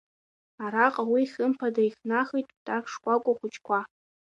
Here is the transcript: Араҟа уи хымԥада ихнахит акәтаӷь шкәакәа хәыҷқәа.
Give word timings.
Араҟа 0.63 1.03
уи 1.11 1.31
хымԥада 1.31 1.81
ихнахит 1.87 2.47
акәтаӷь 2.51 2.89
шкәакәа 2.91 3.33
хәыҷқәа. 3.37 3.79